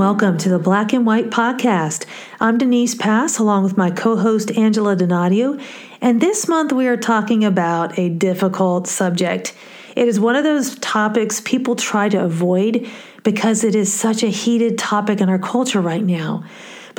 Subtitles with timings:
[0.00, 2.06] welcome to the Black and White Podcast.
[2.40, 5.62] I'm Denise Pass, along with my co host Angela Donadio,
[6.00, 9.54] and this month we are talking about a difficult subject.
[9.94, 12.88] It is one of those topics people try to avoid
[13.24, 16.44] because it is such a heated topic in our culture right now.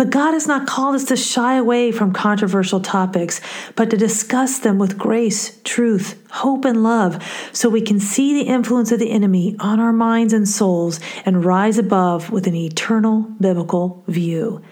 [0.02, 3.40] But God has not called us to shy away from controversial topics,
[3.76, 7.24] but to discuss them with grace, truth, hope, and love
[7.54, 11.46] so we can see the influence of the enemy on our minds and souls and
[11.46, 14.64] rise above with an eternal biblical view.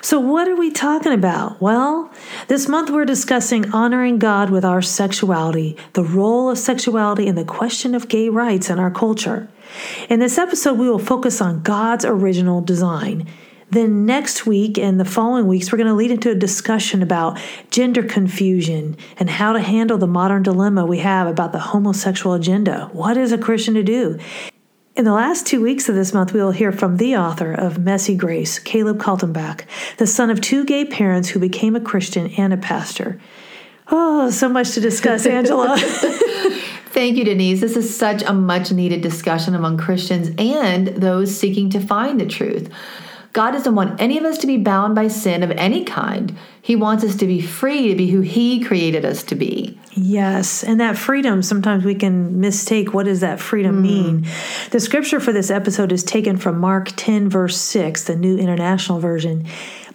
[0.00, 1.60] So, what are we talking about?
[1.60, 2.10] Well,
[2.46, 7.44] this month we're discussing honoring God with our sexuality, the role of sexuality, and the
[7.44, 9.50] question of gay rights in our culture.
[10.08, 13.28] In this episode, we will focus on God's original design.
[13.70, 17.38] Then, next week and the following weeks, we're going to lead into a discussion about
[17.70, 22.88] gender confusion and how to handle the modern dilemma we have about the homosexual agenda.
[22.92, 24.18] What is a Christian to do?
[24.96, 27.78] In the last two weeks of this month, we will hear from the author of
[27.78, 29.64] Messy Grace, Caleb Kaltenbach,
[29.98, 33.20] the son of two gay parents who became a Christian and a pastor.
[33.90, 35.76] Oh, so much to discuss, Angela.
[35.78, 37.60] Thank you, Denise.
[37.60, 42.26] This is such a much needed discussion among Christians and those seeking to find the
[42.26, 42.68] truth.
[43.32, 46.36] God doesn't want any of us to be bound by sin of any kind.
[46.60, 49.78] He wants us to be free to be who He created us to be.
[49.92, 53.82] Yes, and that freedom, sometimes we can mistake what does that freedom mm.
[53.82, 54.26] mean.
[54.70, 59.00] The scripture for this episode is taken from Mark 10, verse 6, the New International
[59.00, 59.46] Version.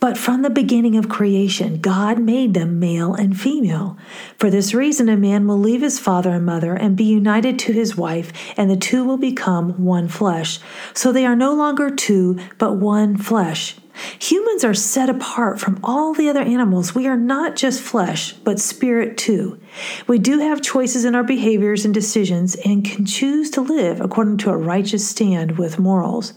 [0.03, 3.97] But from the beginning of creation, God made them male and female.
[4.37, 7.71] For this reason, a man will leave his father and mother and be united to
[7.71, 10.59] his wife, and the two will become one flesh.
[10.93, 13.77] So they are no longer two, but one flesh.
[14.19, 16.93] Humans are set apart from all the other animals.
[16.93, 19.57] We are not just flesh, but spirit too.
[20.05, 24.39] We do have choices in our behaviors and decisions and can choose to live according
[24.39, 26.33] to a righteous stand with morals.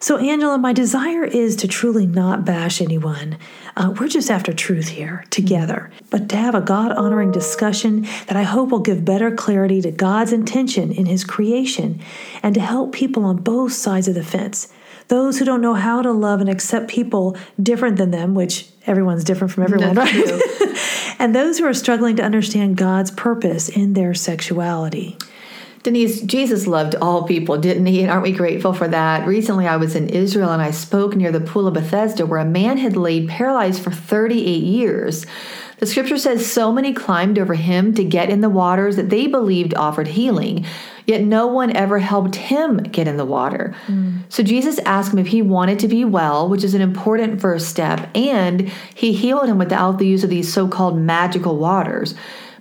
[0.00, 3.36] So, Angela, my desire is to truly not bash anyone.
[3.76, 8.36] Uh, we're just after truth here together, but to have a God honoring discussion that
[8.36, 12.00] I hope will give better clarity to God's intention in His creation
[12.42, 14.72] and to help people on both sides of the fence.
[15.08, 19.24] Those who don't know how to love and accept people different than them, which everyone's
[19.24, 21.16] different from everyone, That's right?
[21.18, 25.16] and those who are struggling to understand God's purpose in their sexuality.
[25.88, 28.02] Denise, Jesus loved all people, didn't he?
[28.02, 29.26] And aren't we grateful for that?
[29.26, 32.44] Recently, I was in Israel and I spoke near the Pool of Bethesda where a
[32.44, 35.24] man had laid paralyzed for 38 years.
[35.78, 39.28] The scripture says so many climbed over him to get in the waters that they
[39.28, 40.66] believed offered healing,
[41.06, 43.74] yet no one ever helped him get in the water.
[43.86, 44.24] Mm.
[44.28, 47.70] So Jesus asked him if he wanted to be well, which is an important first
[47.70, 52.14] step, and he healed him without the use of these so called magical waters.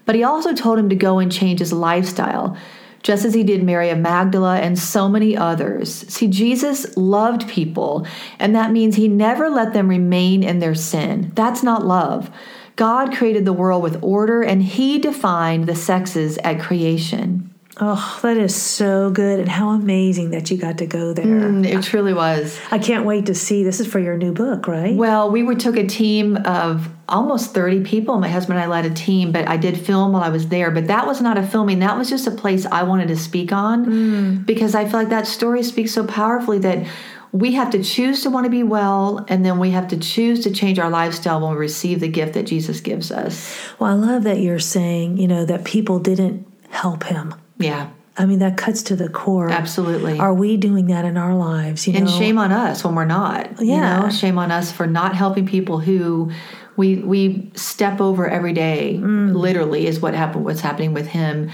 [0.05, 2.55] But he also told him to go and change his lifestyle
[3.03, 6.05] just as he did Mary of Magdala and so many others.
[6.07, 8.05] See, Jesus loved people,
[8.39, 11.31] and that means he never let them remain in their sin.
[11.35, 12.29] That's not love.
[12.75, 17.53] God created the world with order, and he defined the sexes at creation.
[17.79, 19.39] Oh, that is so good.
[19.39, 21.25] And how amazing that you got to go there.
[21.25, 22.59] Mm, it truly was.
[22.71, 23.63] I can't wait to see.
[23.63, 24.95] This is for your new book, right?
[24.95, 28.17] Well, we took a team of almost 30 people.
[28.19, 30.71] My husband and I led a team, but I did film while I was there.
[30.71, 33.51] But that was not a filming, that was just a place I wanted to speak
[33.51, 34.45] on mm.
[34.45, 36.87] because I feel like that story speaks so powerfully that
[37.31, 40.43] we have to choose to want to be well, and then we have to choose
[40.45, 43.55] to change our lifestyle when we receive the gift that Jesus gives us.
[43.77, 47.89] Well, I love that you're saying, you know, that people didn't help him yeah.
[48.19, 49.49] I mean, that cuts to the core.
[49.49, 50.17] Absolutely.
[50.17, 51.85] Are we doing that in our lives?
[51.85, 51.99] You know?
[51.99, 53.61] And shame on us when we're not.
[53.61, 53.97] Yeah.
[53.97, 54.09] You know?
[54.09, 56.31] Shame on us for not helping people who
[56.77, 58.97] we we step over every day.
[58.99, 59.35] Mm.
[59.35, 60.45] Literally, is what happened.
[60.45, 61.51] What's happening with him,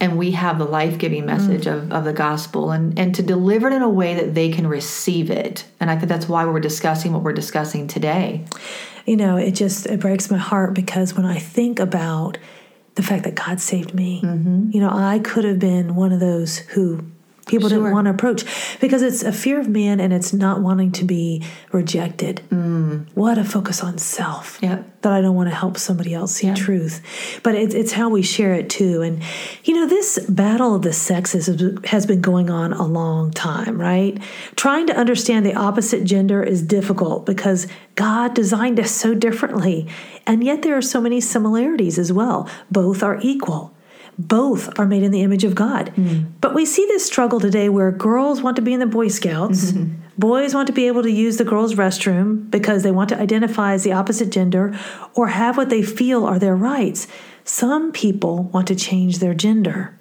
[0.00, 1.74] and we have the life giving message mm.
[1.74, 4.66] of, of the gospel, and and to deliver it in a way that they can
[4.66, 5.66] receive it.
[5.80, 8.44] And I think that's why we're discussing what we're discussing today.
[9.04, 12.38] You know, it just it breaks my heart because when I think about
[12.98, 14.20] the fact that God saved me.
[14.22, 14.70] Mm-hmm.
[14.72, 17.04] You know, I could have been one of those who
[17.48, 17.78] people sure.
[17.78, 18.44] didn't want to approach
[18.80, 21.42] because it's a fear of man and it's not wanting to be
[21.72, 22.42] rejected.
[22.50, 23.06] Mm.
[23.14, 24.60] What a focus on self.
[25.02, 27.00] That I don't want to help somebody else see truth.
[27.42, 29.02] But it's, it's how we share it too.
[29.02, 29.22] And,
[29.64, 31.46] you know, this battle of the sexes
[31.84, 34.20] has been going on a long time, right?
[34.56, 39.86] Trying to understand the opposite gender is difficult because God designed us so differently.
[40.26, 42.48] And yet there are so many similarities as well.
[42.70, 43.74] Both are equal
[44.18, 45.92] both are made in the image of God.
[45.96, 46.32] Mm.
[46.40, 49.72] But we see this struggle today where girls want to be in the Boy Scouts,
[49.72, 49.94] mm-hmm.
[50.18, 53.74] boys want to be able to use the girls' restroom because they want to identify
[53.74, 54.76] as the opposite gender
[55.14, 57.06] or have what they feel are their rights.
[57.44, 59.94] Some people want to change their gender.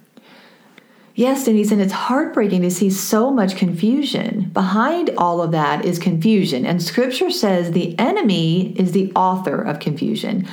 [1.18, 4.52] Yes, Denise, and it's heartbreaking to see so much confusion.
[4.54, 9.80] Behind all of that is confusion, and scripture says the enemy is the author of
[9.80, 10.48] confusion.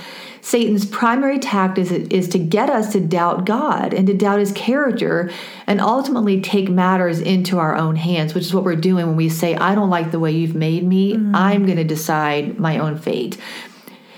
[0.44, 4.52] Satan's primary tactic is, is to get us to doubt God and to doubt his
[4.52, 5.30] character
[5.66, 9.30] and ultimately take matters into our own hands, which is what we're doing when we
[9.30, 11.14] say, I don't like the way you've made me.
[11.14, 11.34] Mm.
[11.34, 13.38] I'm going to decide my own fate.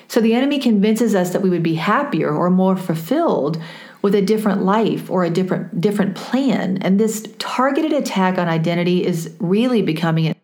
[0.09, 3.63] So the enemy convinces us that we would be happier or more fulfilled
[4.03, 9.07] with a different life or a different different plan and this targeted attack on identity
[9.07, 10.35] is really becoming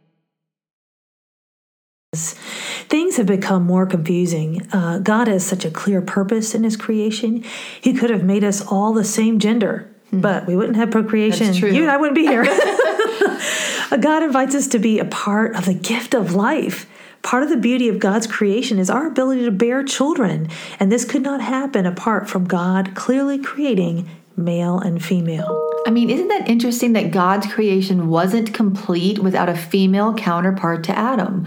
[2.93, 7.43] things have become more confusing uh, god has such a clear purpose in his creation
[7.81, 10.21] he could have made us all the same gender hmm.
[10.21, 12.45] but we wouldn't have procreation you and i wouldn't be here
[14.01, 16.87] god invites us to be a part of the gift of life
[17.23, 20.49] Part of the beauty of God's creation is our ability to bear children,
[20.81, 25.71] and this could not happen apart from God clearly creating male and female.
[25.87, 30.99] I mean, isn't that interesting that God's creation wasn't complete without a female counterpart to
[30.99, 31.47] Adam?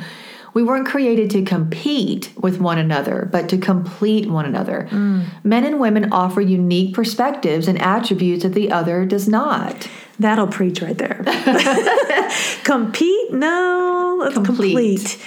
[0.56, 4.88] We weren't created to compete with one another, but to complete one another.
[4.90, 5.26] Mm.
[5.44, 9.90] Men and women offer unique perspectives and attributes that the other does not.
[10.18, 11.22] That'll preach right there.
[12.64, 13.34] compete?
[13.34, 14.72] No, complete.
[14.72, 15.20] complete.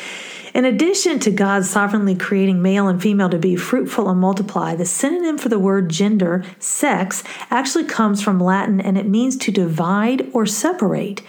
[0.54, 4.86] In addition to God sovereignly creating male and female to be fruitful and multiply, the
[4.86, 10.26] synonym for the word gender, sex, actually comes from Latin and it means to divide
[10.32, 11.20] or separate.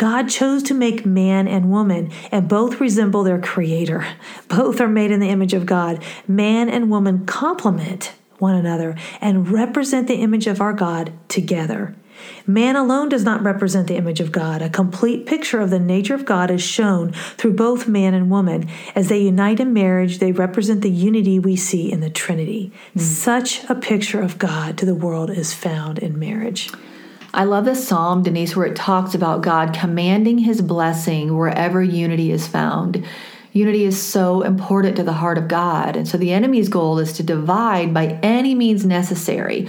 [0.00, 4.06] God chose to make man and woman, and both resemble their creator.
[4.48, 6.02] Both are made in the image of God.
[6.26, 11.94] Man and woman complement one another and represent the image of our God together.
[12.46, 14.62] Man alone does not represent the image of God.
[14.62, 18.70] A complete picture of the nature of God is shown through both man and woman.
[18.94, 22.72] As they unite in marriage, they represent the unity we see in the Trinity.
[22.96, 23.02] Mm.
[23.02, 26.70] Such a picture of God to the world is found in marriage.
[27.32, 32.32] I love this psalm, Denise, where it talks about God commanding his blessing wherever unity
[32.32, 33.04] is found.
[33.52, 35.96] Unity is so important to the heart of God.
[35.96, 39.68] And so the enemy's goal is to divide by any means necessary.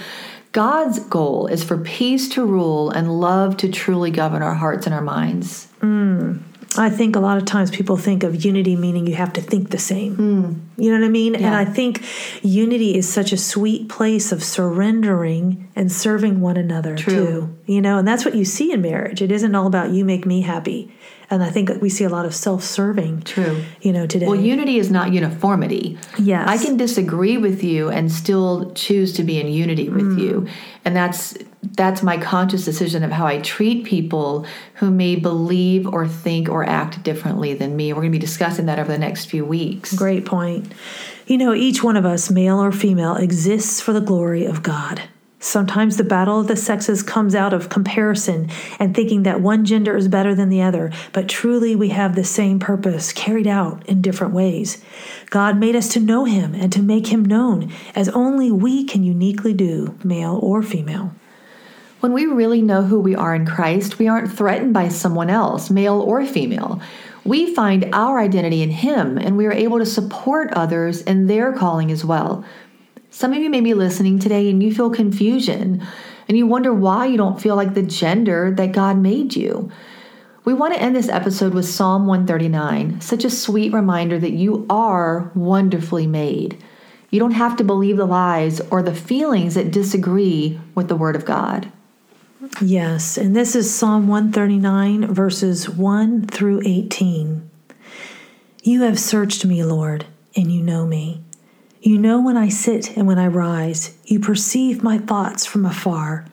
[0.52, 4.94] God's goal is for peace to rule and love to truly govern our hearts and
[4.94, 5.68] our minds.
[5.80, 6.42] Mm.
[6.78, 9.72] I think a lot of times people think of unity meaning you have to think
[9.72, 10.18] the same.
[10.18, 10.82] Mm.
[10.82, 11.34] You know what I mean?
[11.34, 11.48] Yeah.
[11.48, 12.04] And I think
[12.42, 17.14] unity is such a sweet place of surrendering and serving one another True.
[17.14, 17.58] too.
[17.66, 19.22] You know, and that's what you see in marriage.
[19.22, 20.94] It isn't all about you make me happy
[21.32, 23.22] and I think we see a lot of self-serving.
[23.22, 23.64] True.
[23.82, 24.28] You know today.
[24.28, 25.98] Well, unity is not uniformity.
[26.20, 26.48] Yes.
[26.48, 30.20] I can disagree with you and still choose to be in unity with mm.
[30.20, 30.48] you,
[30.84, 36.08] and that's that's my conscious decision of how I treat people who may believe or
[36.08, 37.94] think or act differently than me.
[37.94, 39.94] We're going to be discussing that over the next few weeks.
[39.94, 40.72] Great point.
[41.28, 45.04] You know, each one of us, male or female, exists for the glory of God.
[45.40, 49.98] Sometimes the battle of the sexes comes out of comparison and thinking that one gender
[49.98, 54.04] is better than the other, but truly we have the same purpose carried out in
[54.04, 54.84] different ways.
[55.32, 59.04] God made us to know Him and to make Him known, as only we can
[59.04, 61.12] uniquely do, male or female.
[62.02, 65.70] When we really know who we are in Christ, we aren't threatened by someone else,
[65.70, 66.82] male or female.
[67.24, 71.54] We find our identity in Him and we are able to support others in their
[71.54, 72.44] calling as well.
[73.12, 75.86] Some of you may be listening today and you feel confusion
[76.28, 79.72] and you wonder why you don't feel like the gender that God made you.
[80.44, 84.66] We want to end this episode with Psalm 139, such a sweet reminder that you
[84.72, 86.58] are wonderfully made.
[87.12, 91.16] You don't have to believe the lies or the feelings that disagree with the Word
[91.16, 91.72] of God.
[92.60, 97.50] Yes, and this is Psalm 139, verses 1 through 18.
[98.64, 100.06] You have searched me, Lord,
[100.36, 101.24] and you know me.
[101.82, 103.98] You know when I sit and when I rise.
[104.06, 106.28] You perceive my thoughts from afar.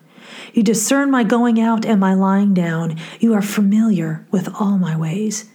[0.52, 2.96] You discern my going out and my lying down.
[3.20, 5.48] You are familiar with all my ways.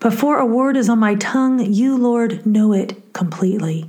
[0.00, 3.88] Before a word is on my tongue, you, Lord, know it completely.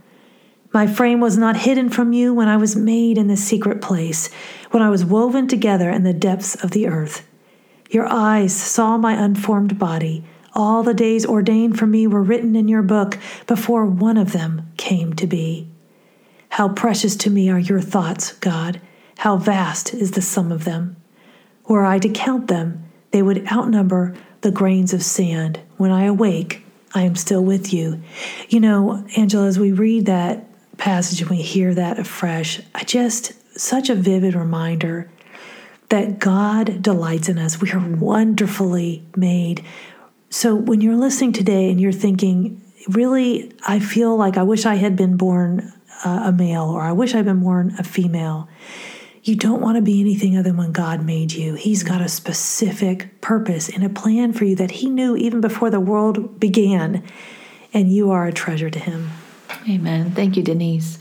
[0.73, 4.29] My frame was not hidden from you when I was made in the secret place,
[4.71, 7.27] when I was woven together in the depths of the earth.
[7.89, 10.23] Your eyes saw my unformed body.
[10.53, 14.71] All the days ordained for me were written in your book before one of them
[14.77, 15.67] came to be.
[16.49, 18.79] How precious to me are your thoughts, God.
[19.17, 20.95] How vast is the sum of them.
[21.67, 25.59] Were I to count them, they would outnumber the grains of sand.
[25.75, 26.63] When I awake,
[26.93, 28.01] I am still with you.
[28.49, 30.45] You know, Angela, as we read that
[30.81, 35.11] passage and we hear that afresh, I just, such a vivid reminder
[35.89, 37.61] that God delights in us.
[37.61, 39.63] We are wonderfully made.
[40.31, 44.75] So when you're listening today and you're thinking, really, I feel like I wish I
[44.75, 45.71] had been born
[46.03, 48.49] uh, a male or I wish I'd been born a female.
[49.23, 51.53] You don't want to be anything other than when God made you.
[51.53, 55.69] He's got a specific purpose and a plan for you that He knew even before
[55.69, 57.03] the world began,
[57.71, 59.11] and you are a treasure to Him.
[59.69, 60.11] Amen.
[60.11, 60.97] Thank you, Denise.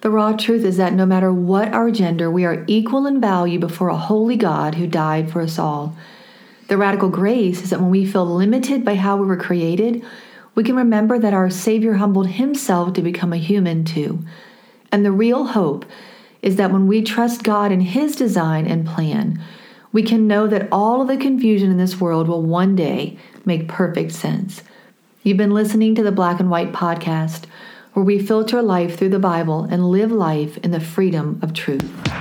[0.00, 3.58] The raw truth is that no matter what our gender, we are equal in value
[3.58, 5.96] before a holy God who died for us all.
[6.68, 10.04] The radical grace is that when we feel limited by how we were created,
[10.54, 14.24] we can remember that our Savior humbled himself to become a human too.
[14.92, 15.84] And the real hope
[16.42, 19.42] is that when we trust God in His design and plan,
[19.92, 23.66] we can know that all of the confusion in this world will one day make
[23.66, 24.62] perfect sense.
[25.22, 27.44] You've been listening to the Black and White podcast,
[27.94, 32.13] where we filter life through the Bible and live life in the freedom of truth.